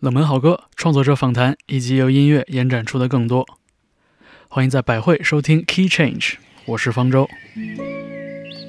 [0.00, 3.46] 冷门好歌、创作者访谈以及由音乐延展出的更多。
[4.48, 6.34] 欢迎在百汇收听 Key Change，
[6.66, 7.28] 我是方舟。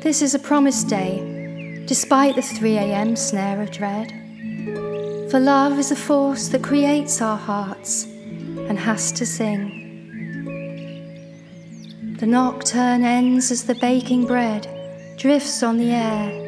[0.04, 3.16] This is a promised day, despite the 3 a.m.
[3.16, 4.10] snare of dread.
[5.32, 8.06] For love is a force that creates our hearts
[8.70, 9.82] and has to sing.
[12.20, 14.68] The nocturne ends as the baking bread
[15.18, 16.47] drifts on the air,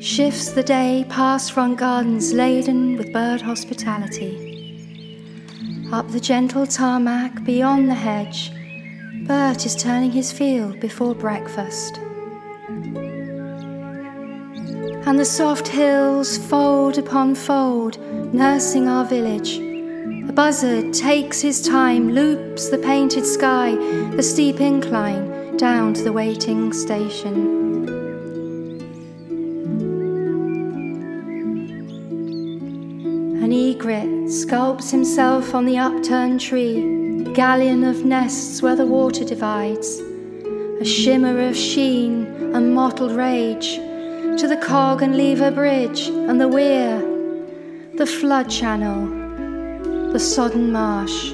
[0.00, 4.44] shifts the day past front gardens laden with bird hospitality.
[5.92, 8.52] Up the gentle tarmac beyond the hedge,
[9.26, 11.98] Bert is turning his field before breakfast.
[15.06, 17.98] And the soft hills fold upon fold,
[18.32, 19.58] nursing our village.
[20.28, 23.74] A buzzard takes his time, loops the painted sky,
[24.14, 27.97] the steep incline down to the waiting station.
[33.48, 40.00] An egret sculpts himself on the upturned tree, galleon of nests where the water divides,
[40.82, 43.76] a shimmer of sheen and mottled rage
[44.38, 47.00] to the cog and lever bridge and the weir,
[47.96, 49.06] the flood channel,
[50.12, 51.32] the sodden marsh.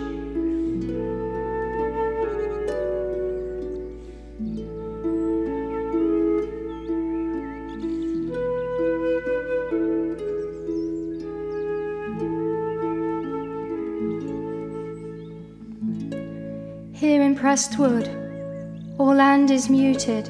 [17.54, 18.10] Prestwood,
[18.98, 20.28] all land is muted.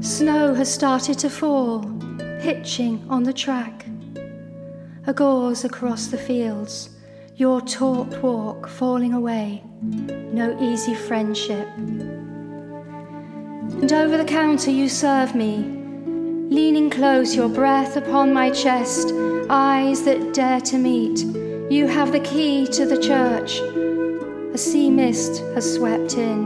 [0.00, 1.82] Snow has started to fall,
[2.40, 3.86] pitching on the track.
[5.06, 6.90] A gauze across the fields,
[7.36, 11.68] your taut walk falling away, no easy friendship.
[11.76, 12.32] And
[13.92, 15.58] over the counter you serve me,
[16.50, 19.12] leaning close, your breath upon my chest,
[19.48, 21.20] eyes that dare to meet.
[21.70, 23.60] You have the key to the church.
[24.56, 26.40] A sea mist has swept in.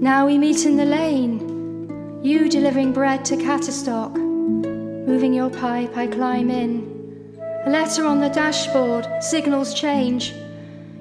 [0.00, 4.14] Now we meet in the lane, you delivering bread to Catastock.
[4.14, 7.36] Moving your pipe, I climb in.
[7.66, 10.32] A letter on the dashboard, signals change.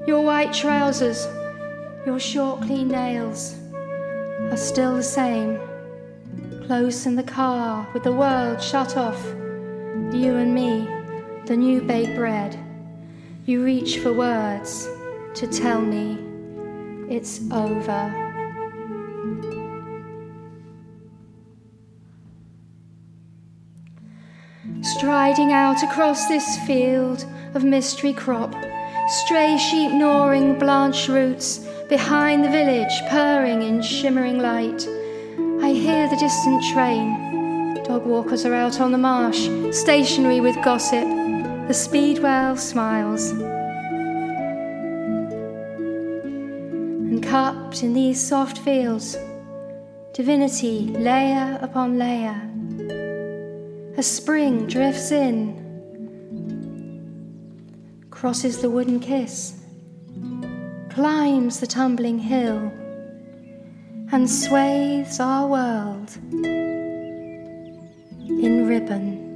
[0.07, 1.27] Your white trousers,
[2.03, 3.57] your short, clean nails
[4.49, 5.59] are still the same.
[6.65, 9.23] Close in the car, with the world shut off.
[10.11, 10.87] You and me,
[11.45, 12.57] the new baked bread.
[13.47, 14.89] You reach for words
[15.35, 16.19] to tell me
[17.09, 18.13] it's over.
[24.81, 28.53] Striding out across this field of mystery crop,
[29.07, 34.85] stray sheep gnawing blanched roots behind the village, purring in shimmering light.
[35.61, 37.81] I hear the distant train.
[37.85, 41.26] Dog walkers are out on the marsh, stationary with gossip.
[41.67, 43.31] The speedwell smiles.
[47.01, 49.17] And cupped in these soft fields,
[50.13, 52.41] divinity layer upon layer.
[53.97, 55.57] A spring drifts in,
[58.11, 59.59] crosses the wooden kiss,
[60.89, 62.71] climbs the tumbling hill,
[64.13, 66.15] and swathes our world
[68.29, 69.26] in ribbon.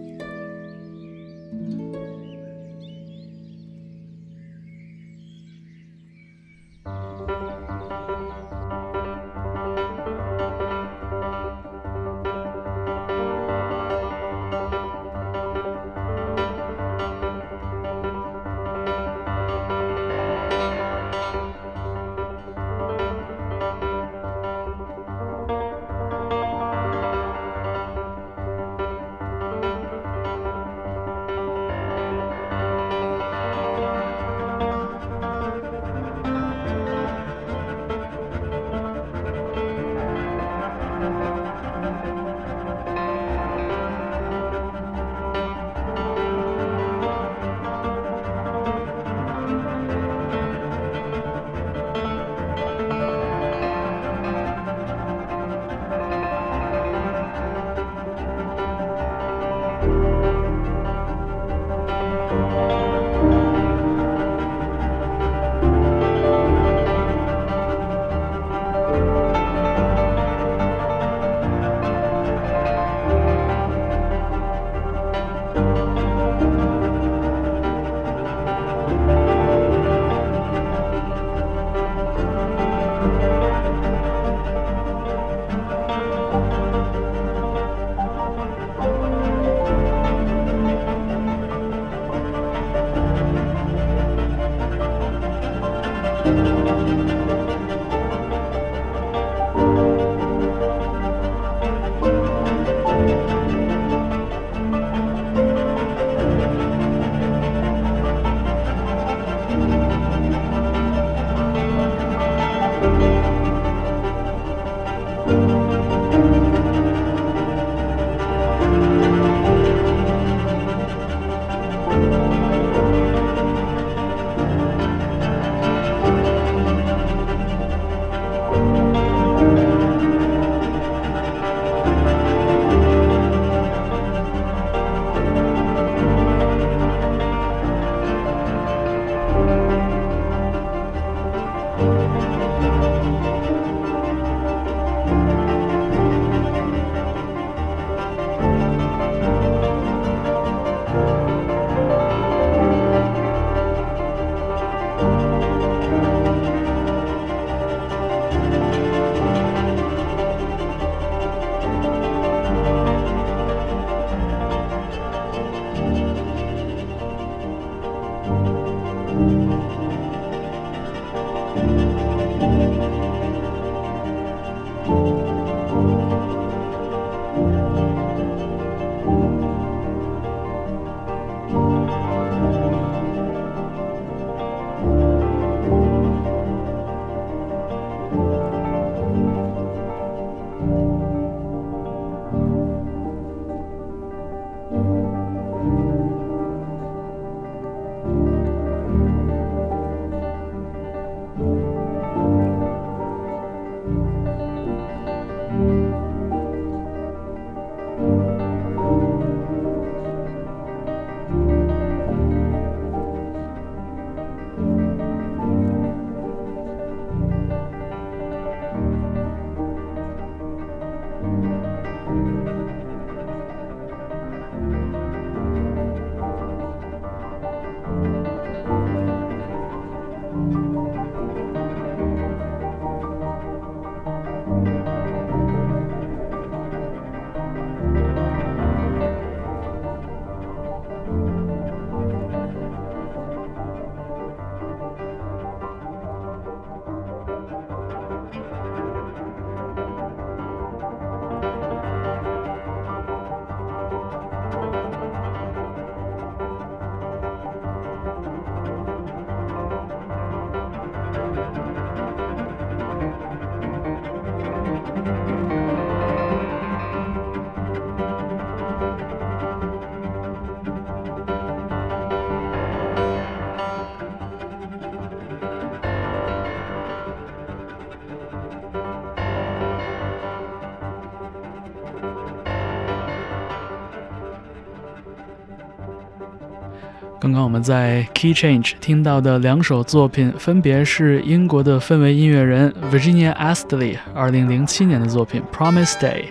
[287.31, 296.25] 刚刚我们在 Key Change 听到的两首作品，分别是英国的氛围音乐人 Virginia Astley 2007年的作品 Promise Day，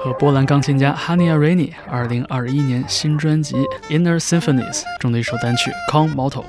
[0.00, 3.54] 和波兰钢琴家 Hania Rainey 2021年新专辑
[3.88, 6.42] Inner Symphonies 中的一首单曲 Con Motto。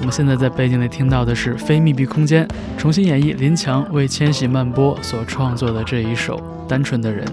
[0.00, 7.24] 我们现在在背景里听到的是非密闭空间重新演绎林强为千禧慢播所创作的这一首《单纯的人》。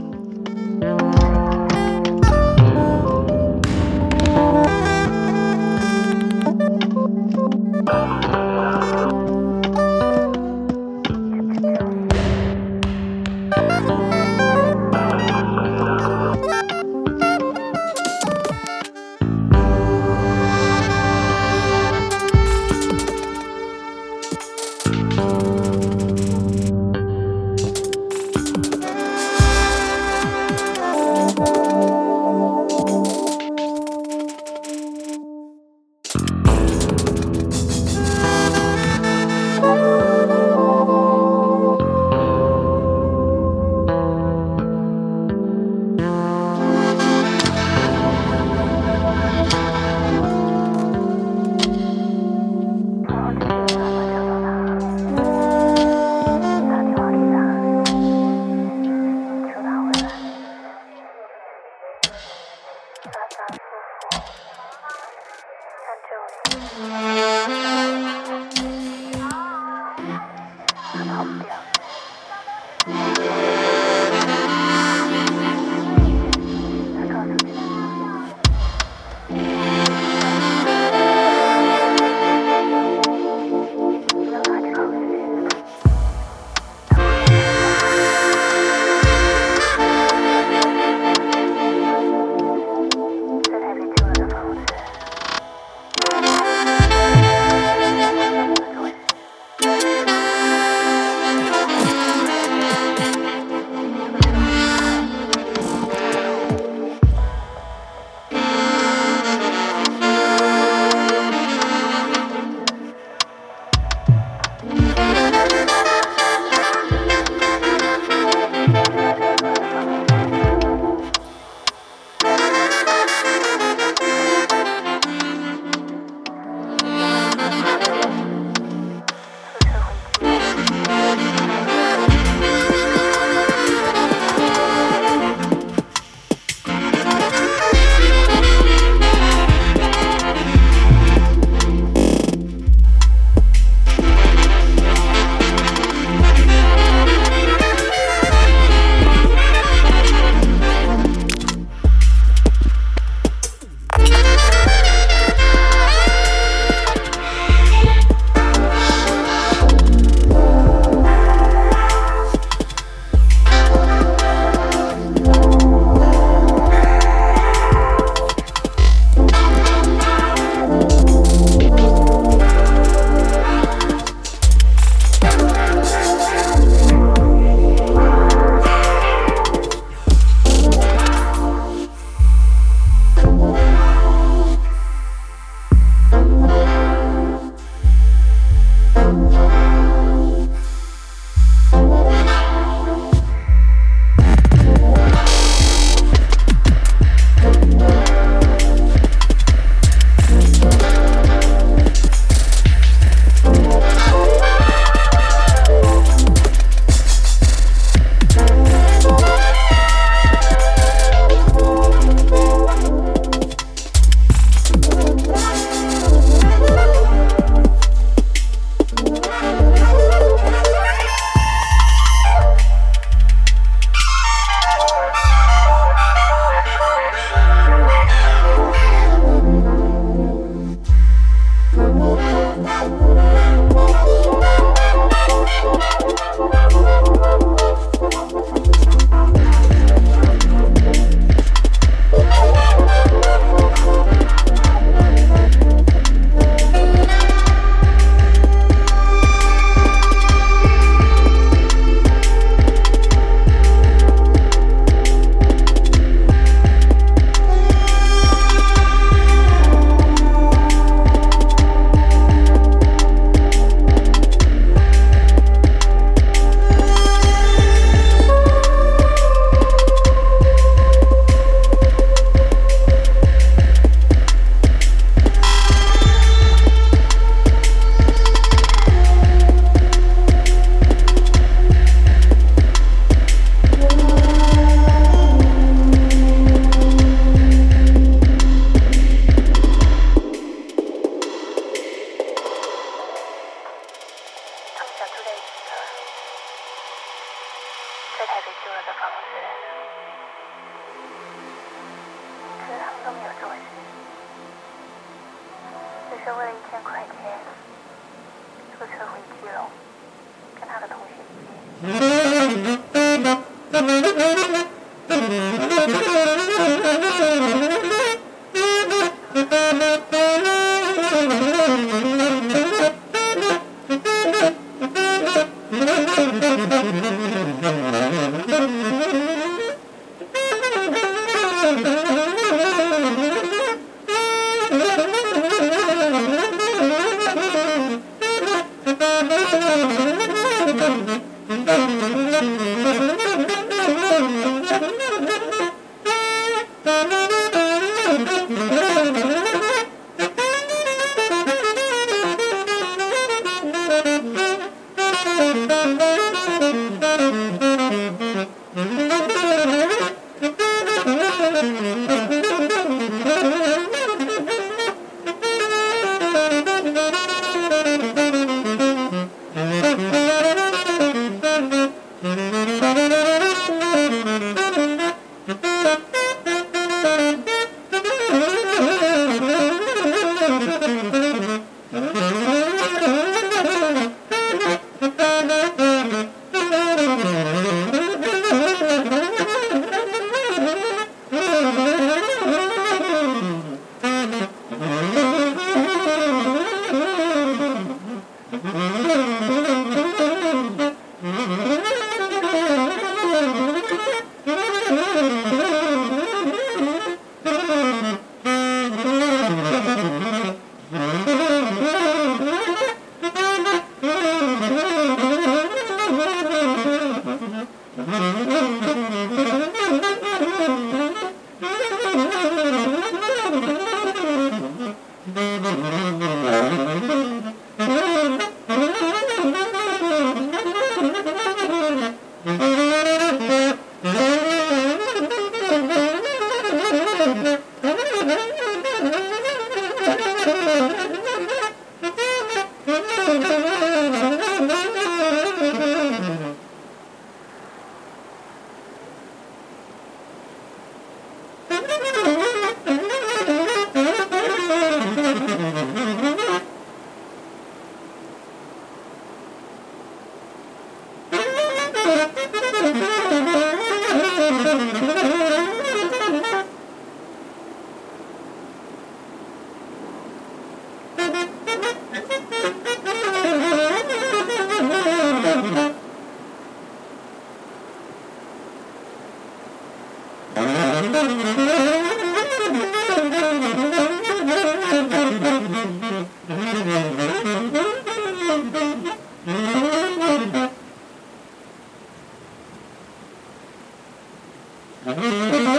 [495.06, 495.64] Mm-hmm.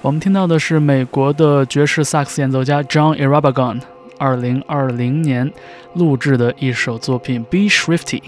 [0.00, 3.80] 我们听到的是美国的爵士萨克斯演奏家 John i r a b a g o n
[4.18, 5.50] 二零二零年
[5.94, 8.20] 录制的一首作品《Be Shrifty》。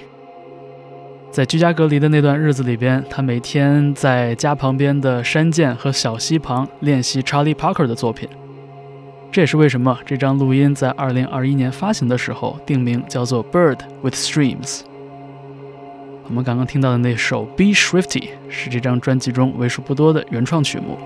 [1.36, 8.26] 在居家隔离的那段日子里边，他每天在家旁边的山涧和小溪旁练习 Charlie Parker 的作品。
[9.30, 14.78] 这也是为什么这张录音在2021年发行的时候定名叫做《Bird with Streams》。
[16.26, 20.96] 我们刚刚听到的那首《Be Shrifty》是这张专辑中为数不多的原创曲目。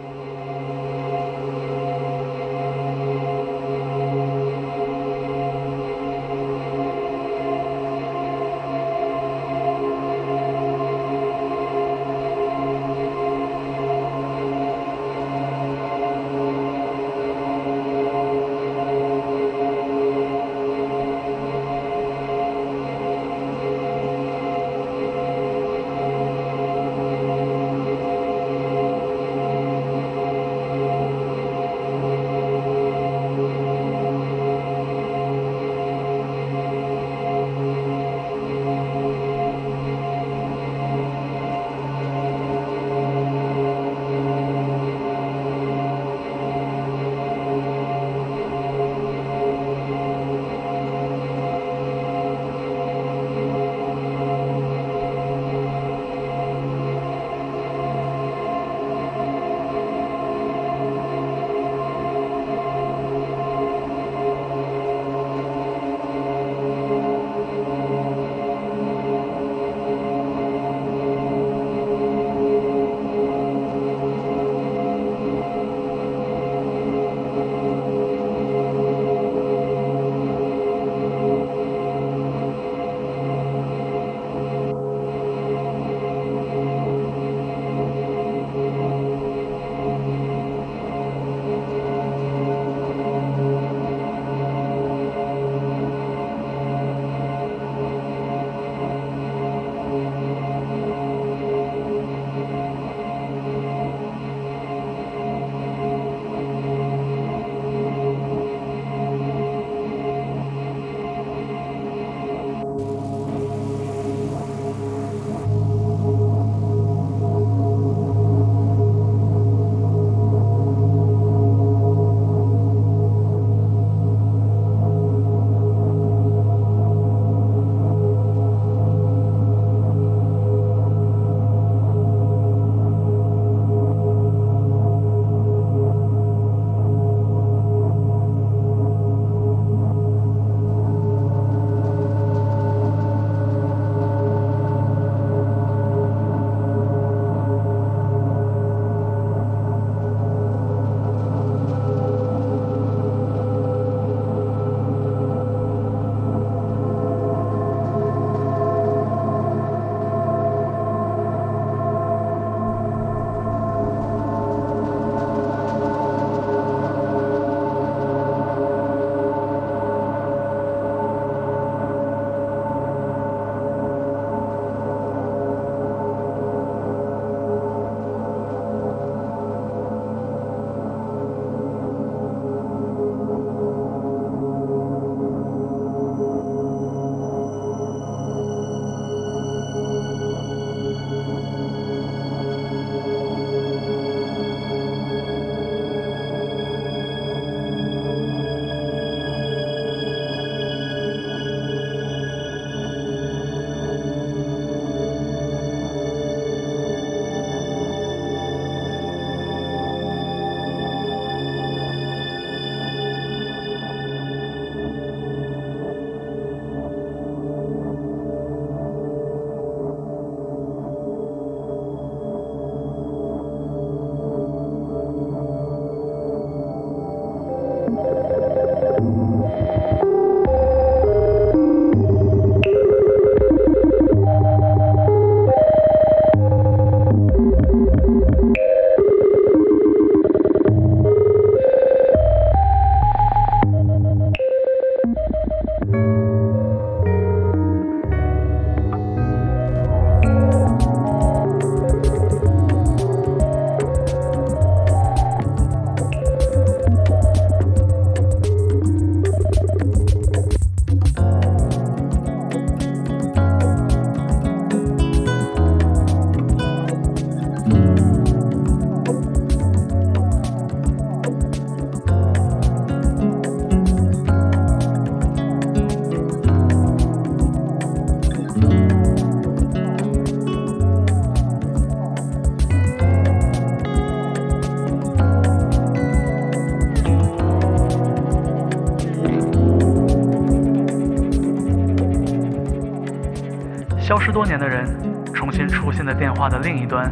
[294.10, 294.84] 消失多年的人
[295.32, 297.08] 重新出现在电话的另一端，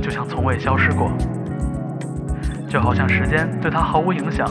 [0.00, 1.12] 就像从未消失过，
[2.66, 4.50] 就好像时间对他毫无影响，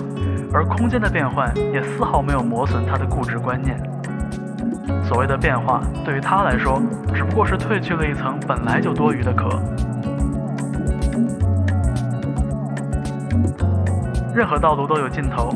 [0.54, 3.82] 而空间的变换也丝毫没有磨损他的固执观念。
[5.06, 6.80] 所谓的变化，对于他来说，
[7.16, 9.50] 只不过是褪去了一层本来就多余的壳。
[14.36, 15.52] 任何道路都有尽头，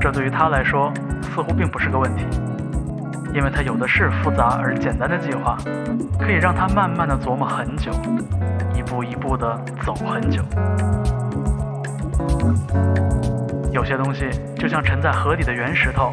[0.00, 2.24] 这对于他来说似乎并不是个问题。
[3.34, 5.56] 因为他有的是复杂而简单的计划，
[6.18, 7.92] 可以让他慢慢的琢磨很久，
[8.74, 10.42] 一步一步的走很久。
[13.70, 16.12] 有些东西就像沉在河底的原石头，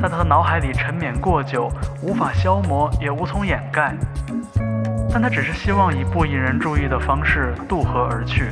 [0.00, 1.70] 在他的脑海里沉湎过久，
[2.02, 3.94] 无法消磨也无从掩盖。
[5.10, 8.50] 但他只是希望以不引人注意的方式渡河而去，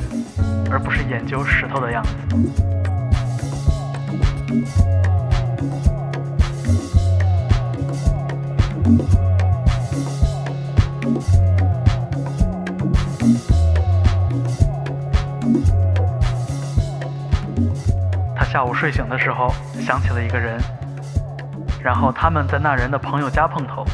[0.70, 2.14] 而不是研究石头的样子。
[18.34, 20.58] 他下午睡醒的时候想起了一个人，
[21.82, 23.84] 然后他们在那人的朋友家碰头，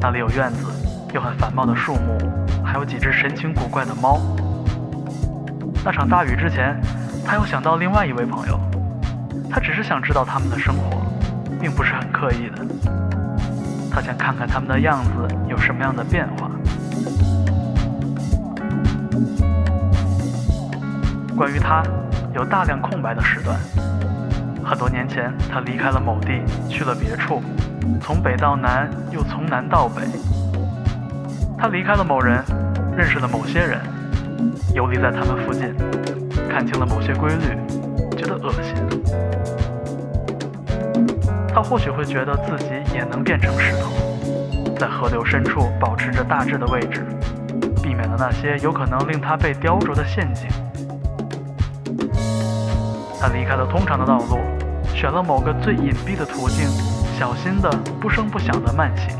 [0.00, 0.72] 那里有院子，
[1.12, 2.18] 有很繁茂的树木，
[2.64, 4.20] 还有几只神情古怪的猫。
[5.84, 6.80] 那场大雨之前，
[7.26, 8.58] 他又想到另外一位朋友，
[9.50, 11.02] 他只是想知道他们的生活，
[11.60, 13.03] 并不是很刻意的。
[13.94, 15.10] 他想看看他们的样子
[15.46, 16.50] 有什么样的变化。
[21.36, 21.80] 关于他，
[22.34, 23.56] 有大量空白的时段。
[24.64, 27.40] 很多年前，他离开了某地，去了别处，
[28.00, 30.02] 从北到南，又从南到北。
[31.56, 32.42] 他离开了某人，
[32.96, 33.78] 认识了某些人，
[34.74, 35.72] 游离在他们附近，
[36.50, 37.56] 看清了某些规律，
[38.16, 38.74] 觉得恶心。
[41.54, 43.92] 他或许会觉得自己也能变成石头，
[44.76, 47.06] 在河流深处保持着大致的位置，
[47.80, 50.48] 避免了那些有可能令他被雕琢的陷阱。
[53.20, 54.40] 他离开了通常的道路，
[54.92, 56.68] 选了某个最隐蔽的途径，
[57.16, 59.16] 小心的、不声不响的慢行。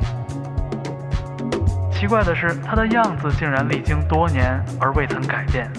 [1.93, 5.71] 奇怪的是，他的样子竟然历经多年而未曾改变，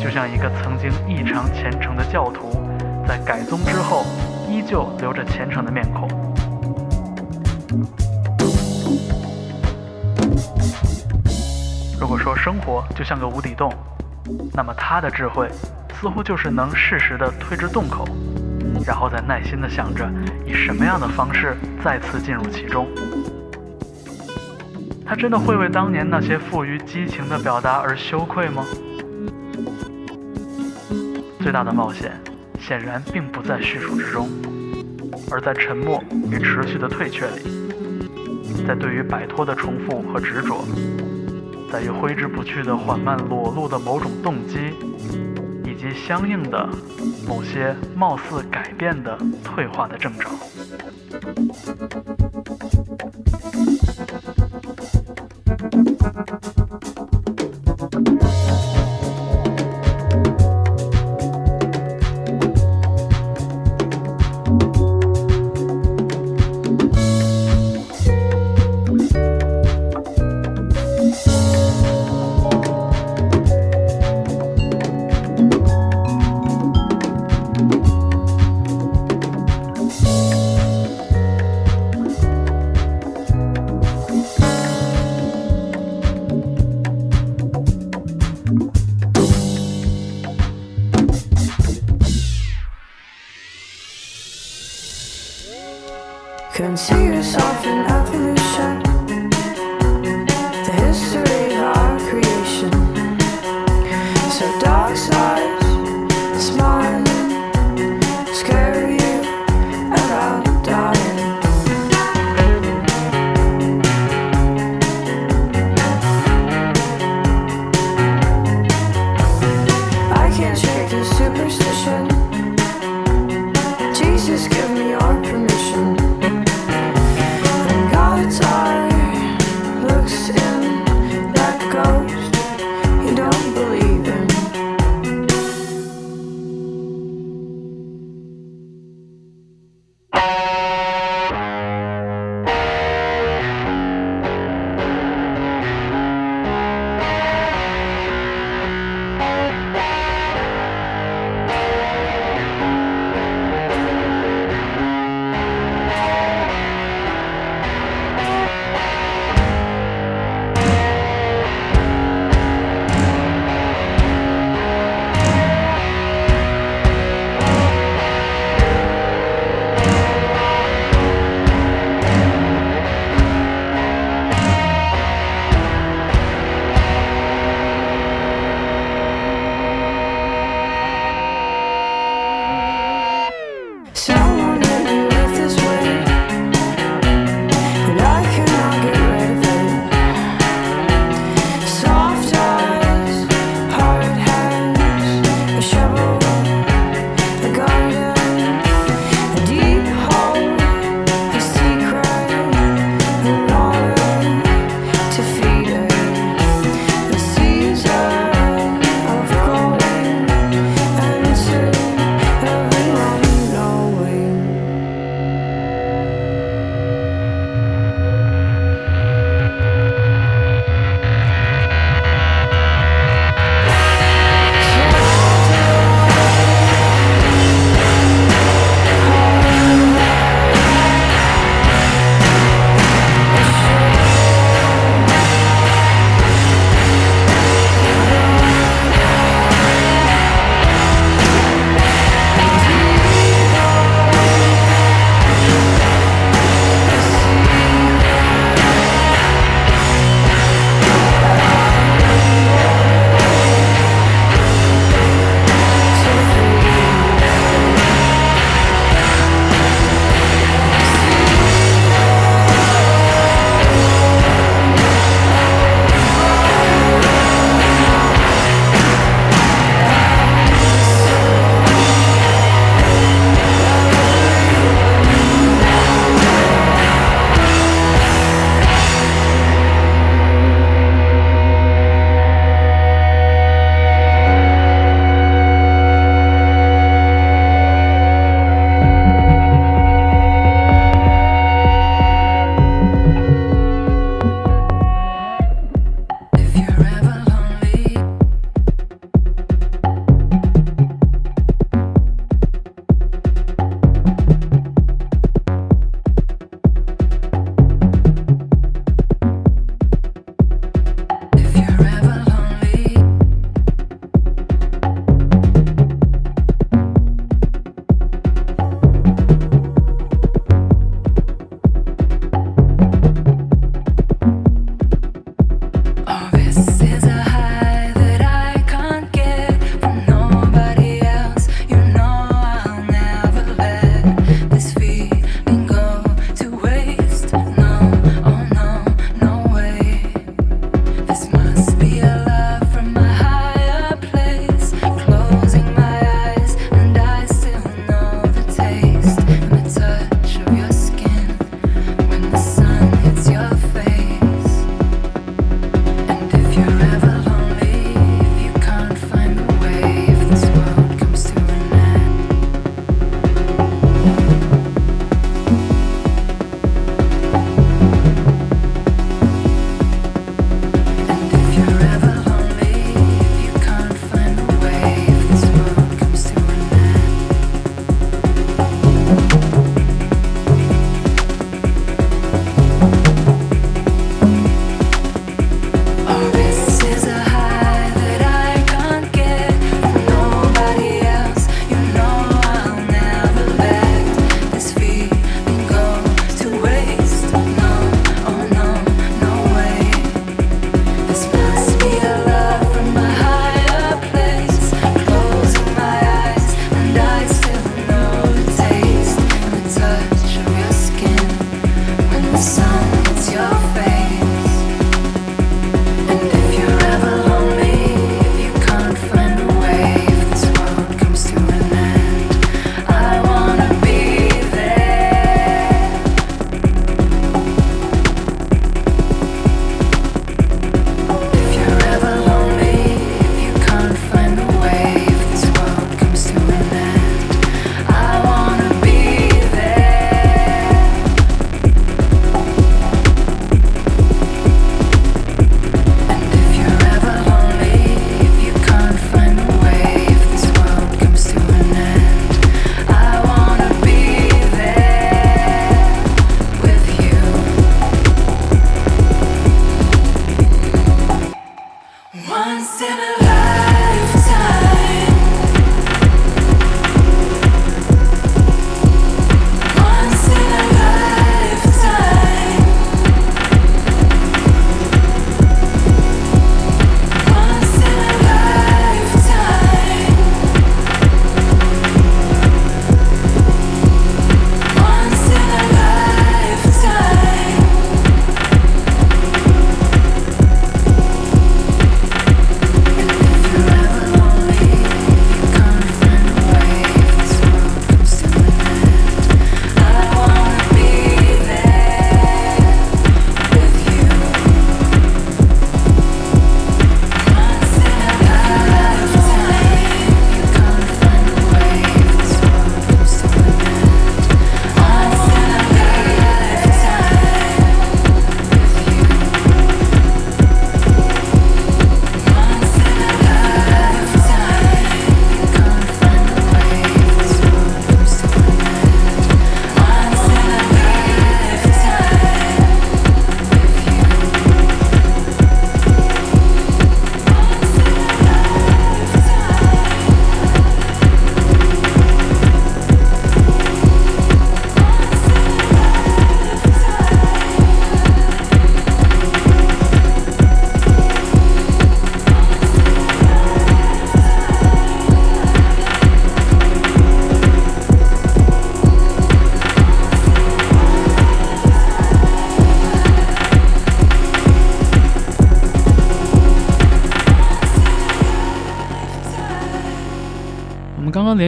[0.00, 2.62] 就像一个曾经异常虔诚的教徒，
[3.08, 4.04] 在改宗之后。
[4.48, 6.08] 依旧留着虔诚的面孔。
[12.00, 13.72] 如果说生活就像个无底洞，
[14.54, 15.48] 那么他的智慧
[16.00, 18.06] 似乎就是能适时的推至洞口，
[18.86, 20.08] 然后再耐心的想着
[20.46, 22.86] 以什么样的方式再次进入其中。
[25.04, 28.64] 他真的会为当年那些富于激情的表达而羞愧吗？
[31.40, 32.12] 最大的冒险。
[32.68, 34.28] 显然并不在叙述之中
[35.30, 40.62] 而在沉默与持续的退却里在对于摆脱的重复和执着
[41.72, 44.58] 在于挥之不去的缓慢裸露的某种动机
[45.64, 46.68] 以及相应的
[47.26, 50.28] 某些貌似改变的退化的征兆。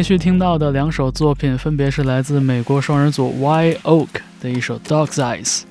[0.01, 4.09] 连续听到的两首作品，分别是来自美国双人组 Y Oak
[4.41, 5.65] 的一首 Dog's Eyes，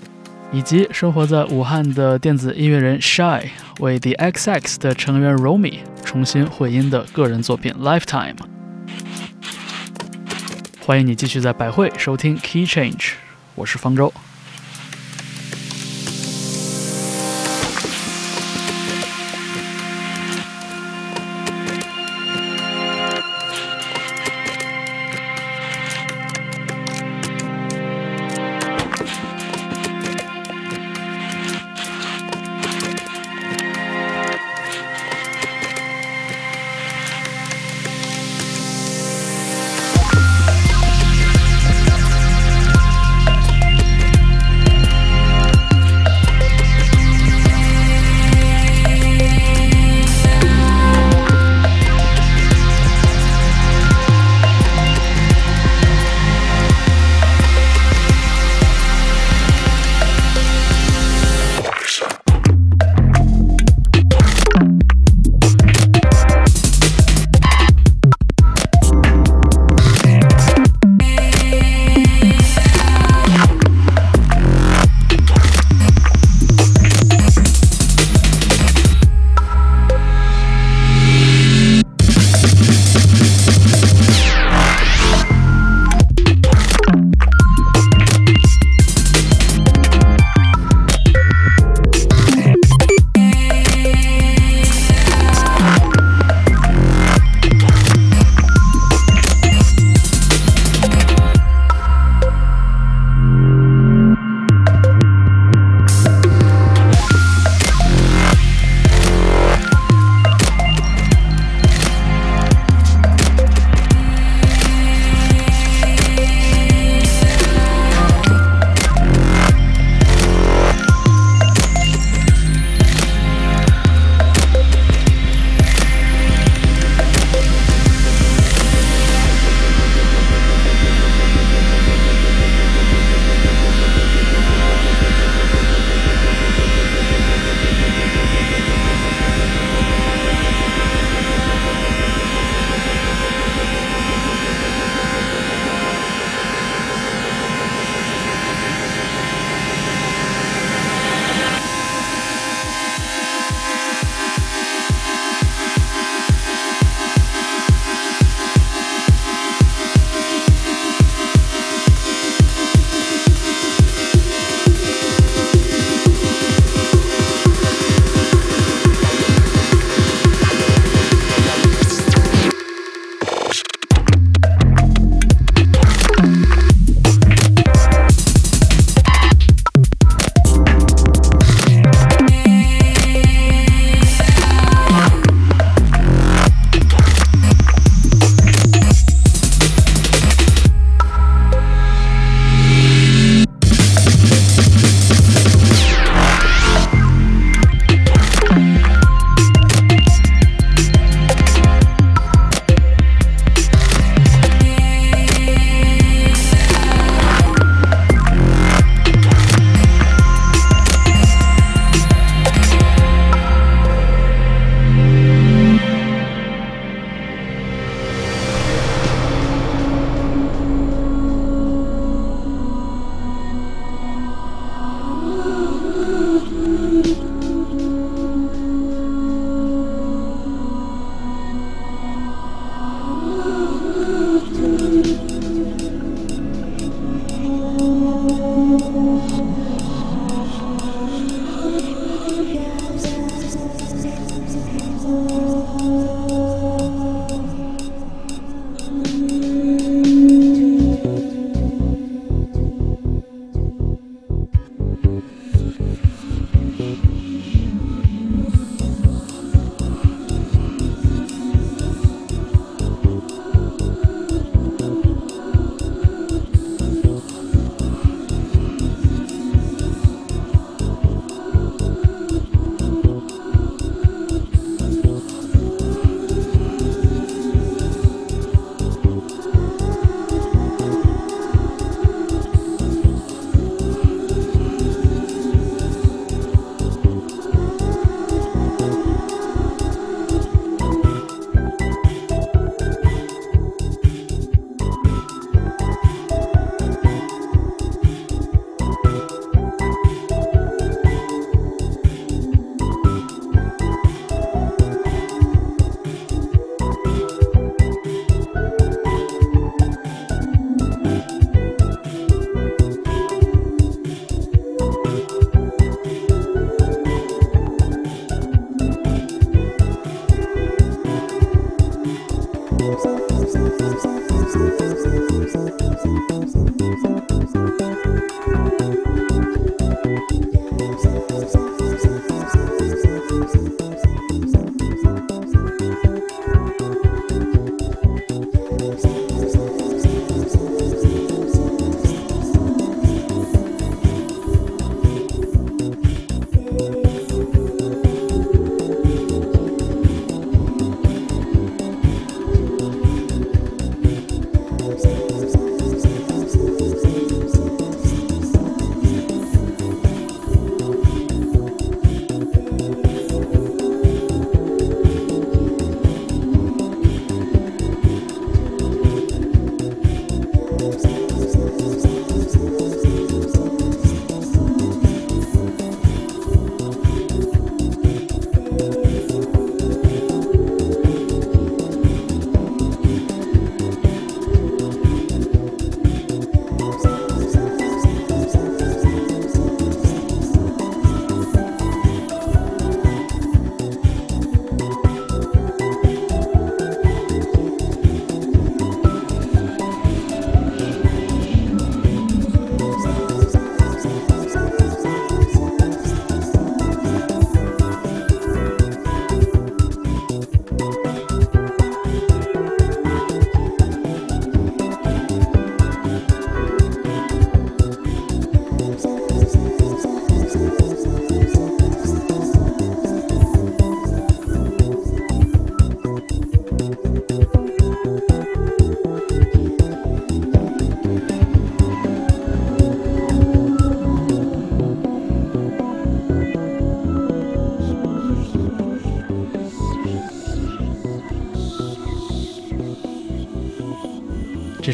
[0.51, 3.47] 以及生活在武汉的电子音乐人 Shy
[3.79, 8.35] 为 The XX 的成员 Romy 重新混音的个人作品 Lifetime。
[10.85, 13.13] 欢迎你继续在百汇收听 Key Change，
[13.55, 14.13] 我是方舟。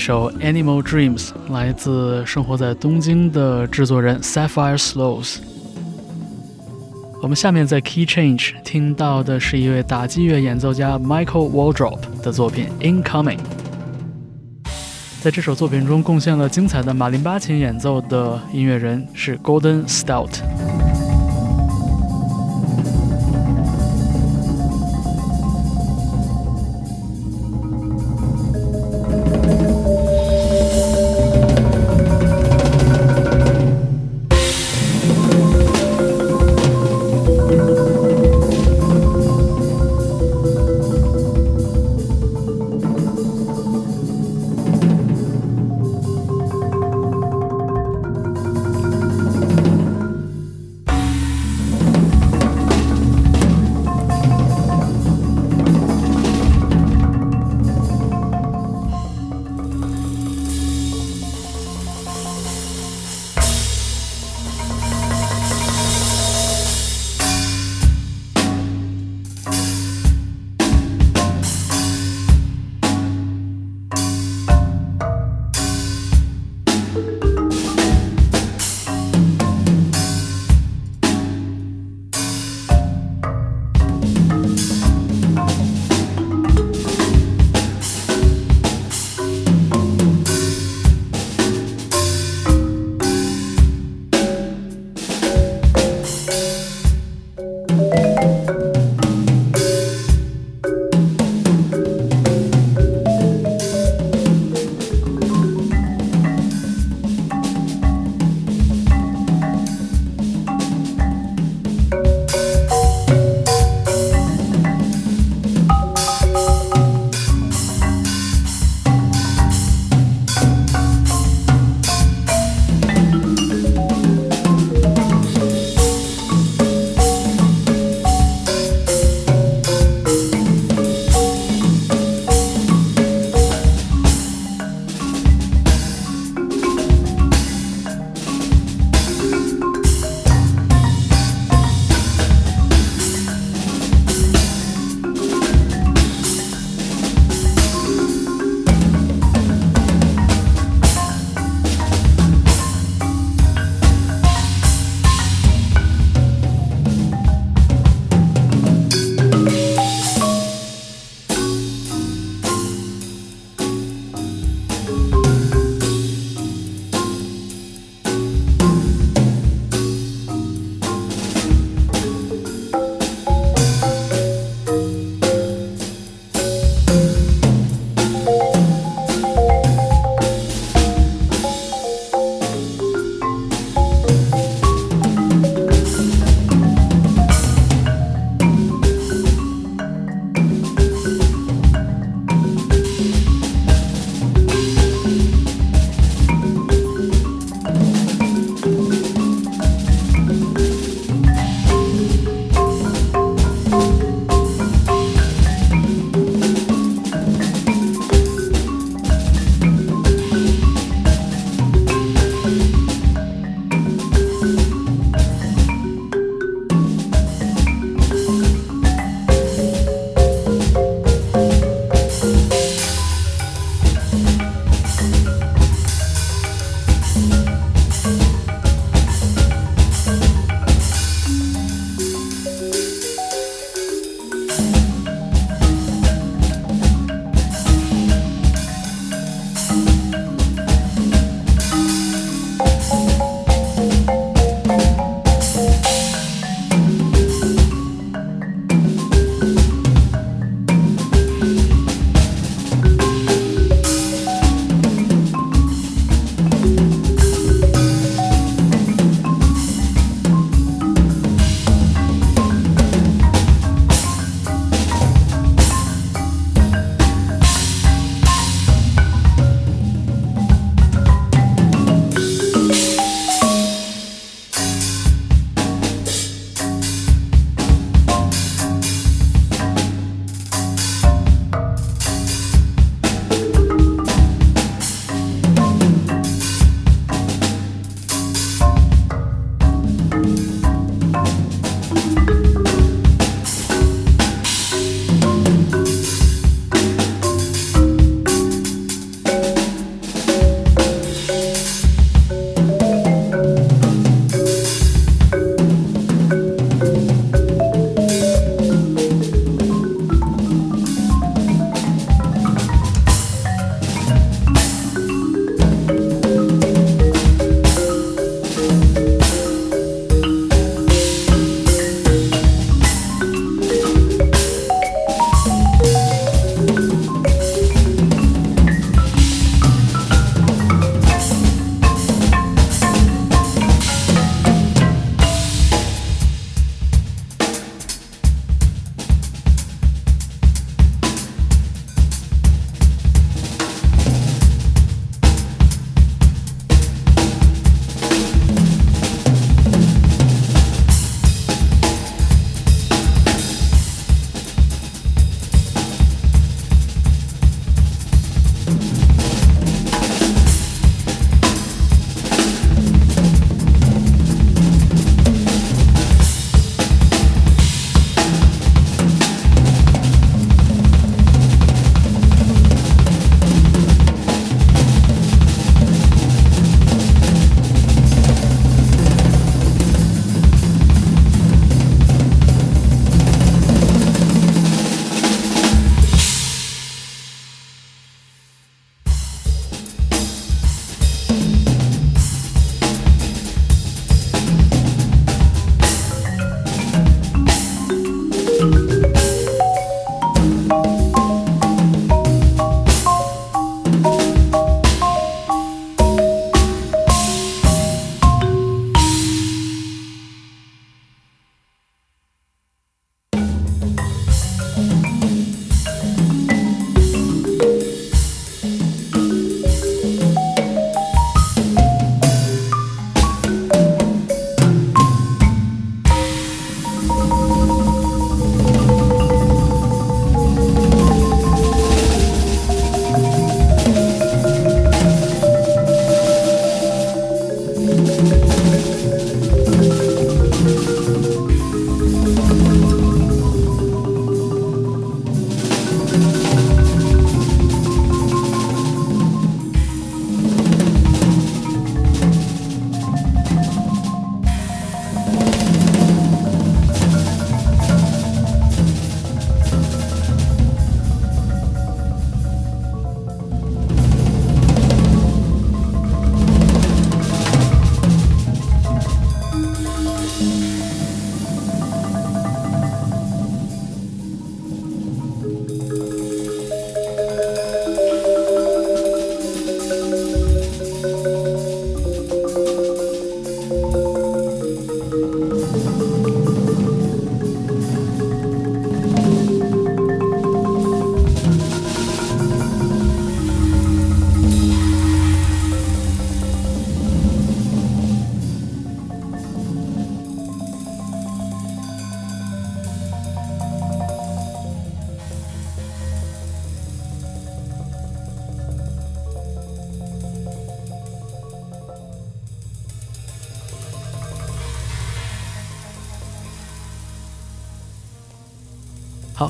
[0.06, 5.38] 首《Animal Dreams》来自生活在东京的制作人 Sapphire Slows。
[7.24, 13.40] 我们下面在 Key Change 听到的是一位打击乐演奏家 Michael Waldrop 的作品《Incoming》。
[15.24, 20.55] 在这首作品中贡献了精彩的马林巴琴演奏的音乐人是 Golden Stout。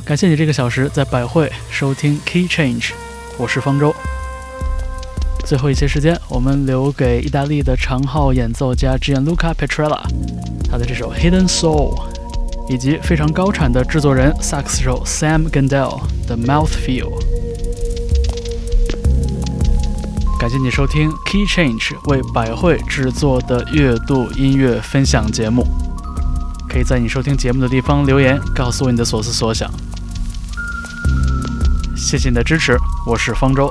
[0.06, 2.92] 感谢你这个小时在百汇收听 Key Change，
[3.40, 3.92] 我是方舟。
[5.44, 10.04] 最后一些时间，我们留给意大利的长号演奏家 Gianluca Petrella，
[10.70, 12.00] 他的这首 Hidden Soul，
[12.70, 17.10] 以及非常高产的制作人萨克斯手 Sam Gendel 的 Mouthfeel。
[20.40, 25.66] 感谢你收听 Key Change 为百汇制作的月度音乐分享节目。
[26.70, 29.68] 可以在你收听节目的地方留言，告诉我你的所思所想。
[32.06, 33.68] 谢谢你的支持，我是方舟。